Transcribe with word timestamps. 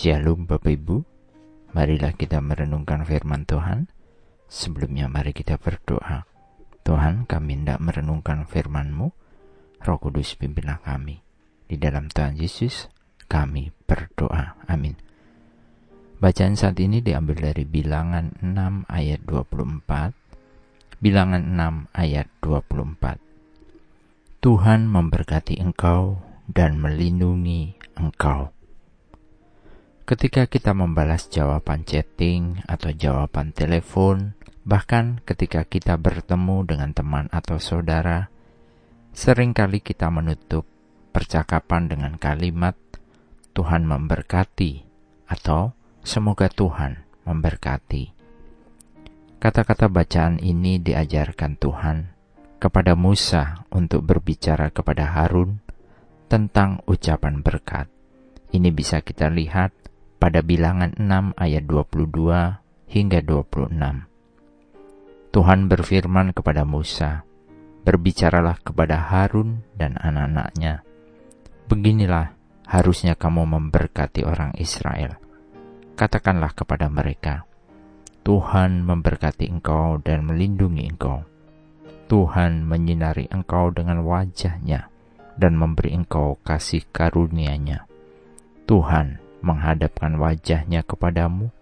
Shalom 0.00 0.48
Bapak 0.48 0.80
Ibu. 0.80 1.04
Marilah 1.76 2.16
kita 2.16 2.40
merenungkan 2.40 3.04
firman 3.04 3.44
Tuhan. 3.44 3.84
Sebelumnya 4.48 5.12
mari 5.12 5.36
kita 5.36 5.60
berdoa. 5.60 6.24
Tuhan 6.80 7.28
kami 7.28 7.60
hendak 7.60 7.84
merenungkan 7.84 8.48
firman-Mu. 8.48 9.12
Roh 9.84 9.98
Kudus 10.00 10.40
pimpinlah 10.40 10.80
kami. 10.80 11.20
Di 11.68 11.76
dalam 11.76 12.08
Tuhan 12.08 12.40
Yesus 12.40 12.88
kami 13.28 13.76
berdoa. 13.84 14.56
Amin. 14.72 14.96
Bacaan 16.16 16.56
saat 16.56 16.80
ini 16.80 17.04
diambil 17.04 17.52
dari 17.52 17.68
bilangan 17.68 18.40
6 18.40 18.88
ayat 18.88 19.20
24 19.28 20.96
Bilangan 20.96 21.44
6 21.44 21.92
ayat 21.92 22.32
24 22.40 23.20
Tuhan 24.40 24.80
memberkati 24.88 25.60
engkau 25.60 26.24
dan 26.48 26.80
melindungi 26.80 27.76
engkau 28.00 28.48
Ketika 30.10 30.50
kita 30.50 30.74
membalas 30.74 31.30
jawaban 31.30 31.86
chatting 31.86 32.66
atau 32.66 32.90
jawaban 32.90 33.54
telepon, 33.54 34.34
bahkan 34.66 35.22
ketika 35.22 35.62
kita 35.62 35.94
bertemu 35.94 36.66
dengan 36.66 36.90
teman 36.90 37.30
atau 37.30 37.62
saudara, 37.62 38.26
sering 39.14 39.54
kali 39.54 39.78
kita 39.78 40.10
menutup 40.10 40.66
percakapan 41.14 41.86
dengan 41.86 42.18
kalimat 42.18 42.74
"Tuhan 43.54 43.86
memberkati" 43.86 44.82
atau 45.30 45.78
"Semoga 46.02 46.50
Tuhan 46.50 47.06
memberkati". 47.30 48.10
Kata-kata 49.38 49.86
bacaan 49.86 50.42
ini 50.42 50.82
diajarkan 50.82 51.54
Tuhan 51.54 52.10
kepada 52.58 52.98
Musa 52.98 53.62
untuk 53.70 54.02
berbicara 54.10 54.74
kepada 54.74 55.06
Harun 55.06 55.62
tentang 56.26 56.82
ucapan 56.90 57.46
berkat. 57.46 57.86
Ini 58.50 58.74
bisa 58.74 59.06
kita 59.06 59.30
lihat 59.30 59.79
pada 60.20 60.44
bilangan 60.44 60.92
6 61.00 61.32
ayat 61.40 61.64
22 61.64 62.92
hingga 62.92 63.24
26. 63.24 63.72
Tuhan 65.32 65.60
berfirman 65.72 66.36
kepada 66.36 66.68
Musa, 66.68 67.24
Berbicaralah 67.80 68.60
kepada 68.60 69.00
Harun 69.00 69.64
dan 69.72 69.96
anak-anaknya. 69.96 70.84
Beginilah 71.64 72.36
harusnya 72.68 73.16
kamu 73.16 73.48
memberkati 73.48 74.20
orang 74.28 74.52
Israel. 74.60 75.16
Katakanlah 75.96 76.52
kepada 76.52 76.92
mereka, 76.92 77.48
Tuhan 78.20 78.84
memberkati 78.84 79.48
engkau 79.48 79.96
dan 80.04 80.28
melindungi 80.28 80.84
engkau. 80.84 81.24
Tuhan 82.12 82.68
menyinari 82.68 83.32
engkau 83.32 83.72
dengan 83.72 84.04
wajahnya 84.04 84.92
dan 85.40 85.56
memberi 85.56 85.96
engkau 85.96 86.36
kasih 86.44 86.84
karunia-Nya. 86.92 87.88
Tuhan 88.68 89.29
menghadapkan 89.40 90.16
wajahnya 90.16 90.84
kepadamu 90.84 91.52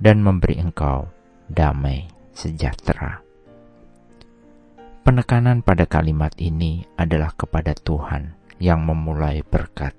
dan 0.00 0.20
memberi 0.20 0.60
engkau 0.60 1.08
damai 1.48 2.08
sejahtera. 2.36 3.24
Penekanan 5.06 5.62
pada 5.62 5.86
kalimat 5.86 6.34
ini 6.36 6.82
adalah 6.98 7.30
kepada 7.32 7.72
Tuhan 7.78 8.34
yang 8.58 8.82
memulai 8.82 9.46
berkat. 9.46 9.94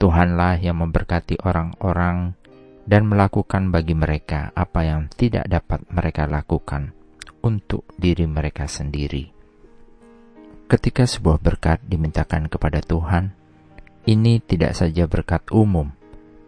Tuhanlah 0.00 0.62
yang 0.62 0.80
memberkati 0.80 1.42
orang-orang 1.44 2.32
dan 2.88 3.04
melakukan 3.04 3.68
bagi 3.68 3.92
mereka 3.92 4.48
apa 4.56 4.80
yang 4.86 5.12
tidak 5.12 5.44
dapat 5.44 5.84
mereka 5.92 6.24
lakukan 6.24 6.96
untuk 7.44 7.84
diri 8.00 8.24
mereka 8.24 8.64
sendiri. 8.64 9.28
Ketika 10.68 11.04
sebuah 11.04 11.36
berkat 11.40 11.84
dimintakan 11.84 12.48
kepada 12.48 12.80
Tuhan, 12.80 13.36
ini 14.08 14.40
tidak 14.40 14.72
saja 14.72 15.04
berkat 15.04 15.44
umum, 15.52 15.92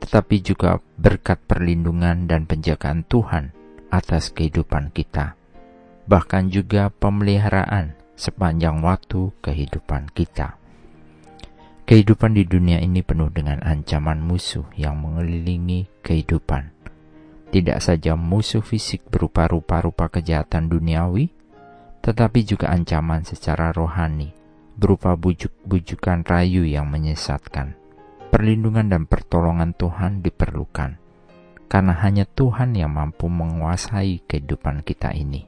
tetapi 0.01 0.41
juga 0.41 0.81
berkat 0.97 1.39
perlindungan 1.45 2.25
dan 2.25 2.49
penjagaan 2.49 3.05
Tuhan 3.05 3.53
atas 3.93 4.33
kehidupan 4.33 4.91
kita, 4.97 5.37
bahkan 6.09 6.49
juga 6.49 6.89
pemeliharaan 6.89 7.95
sepanjang 8.17 8.81
waktu 8.81 9.33
kehidupan 9.45 10.09
kita. 10.17 10.57
Kehidupan 11.85 12.39
di 12.39 12.47
dunia 12.47 12.79
ini 12.79 13.03
penuh 13.03 13.35
dengan 13.35 13.61
ancaman 13.67 14.23
musuh 14.23 14.63
yang 14.79 14.95
mengelilingi 15.03 15.91
kehidupan. 16.07 16.71
Tidak 17.51 17.83
saja 17.83 18.15
musuh 18.15 18.63
fisik 18.63 19.11
berupa 19.11 19.51
rupa-rupa 19.51 20.07
kejahatan 20.07 20.71
duniawi, 20.71 21.35
tetapi 21.99 22.47
juga 22.47 22.71
ancaman 22.71 23.27
secara 23.27 23.75
rohani 23.75 24.31
berupa 24.79 25.19
bujuk-bujukan 25.19 26.23
rayu 26.23 26.63
yang 26.63 26.87
menyesatkan 26.87 27.80
perlindungan 28.31 28.87
dan 28.87 29.05
pertolongan 29.11 29.75
Tuhan 29.75 30.23
diperlukan, 30.23 30.97
karena 31.67 31.95
hanya 32.01 32.25
Tuhan 32.25 32.79
yang 32.79 32.95
mampu 32.95 33.27
menguasai 33.27 34.23
kehidupan 34.25 34.87
kita 34.87 35.11
ini. 35.13 35.45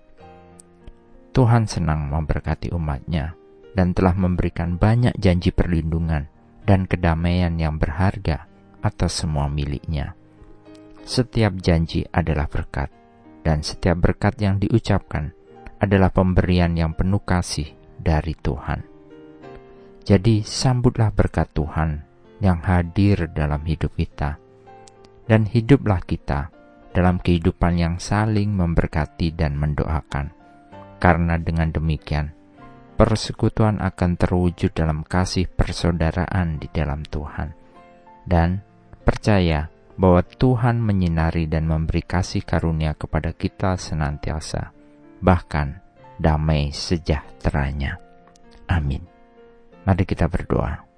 Tuhan 1.32 1.64
senang 1.64 2.12
memberkati 2.12 2.74
umatnya 2.74 3.32
dan 3.72 3.96
telah 3.96 4.12
memberikan 4.12 4.76
banyak 4.76 5.16
janji 5.16 5.48
perlindungan 5.48 6.28
dan 6.68 6.84
kedamaian 6.84 7.56
yang 7.56 7.80
berharga 7.80 8.44
atas 8.84 9.24
semua 9.24 9.48
miliknya. 9.48 10.12
Setiap 11.06 11.56
janji 11.62 12.04
adalah 12.12 12.50
berkat, 12.50 12.92
dan 13.40 13.64
setiap 13.64 13.98
berkat 13.98 14.38
yang 14.42 14.60
diucapkan 14.60 15.32
adalah 15.80 16.12
pemberian 16.14 16.76
yang 16.78 16.94
penuh 16.94 17.22
kasih 17.24 17.74
dari 17.98 18.38
Tuhan. 18.38 18.86
Jadi, 20.02 20.42
sambutlah 20.42 21.10
berkat 21.10 21.50
Tuhan 21.54 22.11
yang 22.42 22.58
hadir 22.66 23.30
dalam 23.30 23.62
hidup 23.62 23.94
kita. 23.94 24.42
Dan 25.22 25.46
hiduplah 25.46 26.02
kita 26.02 26.50
dalam 26.90 27.22
kehidupan 27.22 27.78
yang 27.78 27.94
saling 28.02 28.52
memberkati 28.52 29.32
dan 29.32 29.54
mendoakan. 29.54 30.34
Karena 30.98 31.38
dengan 31.38 31.70
demikian, 31.70 32.34
persekutuan 32.98 33.78
akan 33.78 34.18
terwujud 34.18 34.74
dalam 34.74 35.06
kasih 35.06 35.46
persaudaraan 35.48 36.58
di 36.58 36.68
dalam 36.68 37.06
Tuhan. 37.06 37.54
Dan 38.22 38.62
percaya 39.02 39.66
bahwa 39.98 40.22
Tuhan 40.22 40.78
menyinari 40.82 41.46
dan 41.46 41.66
memberi 41.66 42.02
kasih 42.02 42.42
karunia 42.42 42.94
kepada 42.94 43.34
kita 43.34 43.78
senantiasa, 43.78 44.70
bahkan 45.22 45.82
damai 46.18 46.70
sejahteranya. 46.70 47.98
Amin. 48.70 49.02
Mari 49.82 50.06
kita 50.06 50.30
berdoa. 50.30 50.91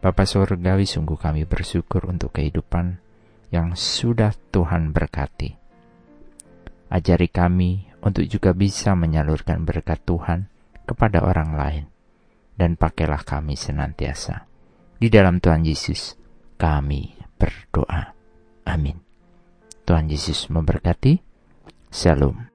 Bapa 0.00 0.24
Surgawi 0.28 0.84
sungguh 0.84 1.18
kami 1.18 1.48
bersyukur 1.48 2.06
untuk 2.06 2.36
kehidupan 2.36 3.00
yang 3.50 3.74
sudah 3.74 4.34
Tuhan 4.52 4.92
berkati. 4.92 5.56
Ajari 6.86 7.26
kami 7.26 7.90
untuk 8.04 8.22
juga 8.30 8.54
bisa 8.54 8.94
menyalurkan 8.94 9.66
berkat 9.66 10.06
Tuhan 10.06 10.46
kepada 10.86 11.26
orang 11.26 11.50
lain. 11.58 11.84
Dan 12.56 12.78
pakailah 12.78 13.20
kami 13.26 13.52
senantiasa. 13.52 14.48
Di 14.96 15.12
dalam 15.12 15.44
Tuhan 15.44 15.66
Yesus 15.66 16.16
kami 16.56 17.12
berdoa. 17.36 18.16
Amin. 18.64 18.96
Tuhan 19.84 20.08
Yesus 20.08 20.48
memberkati. 20.48 21.20
Shalom. 21.92 22.45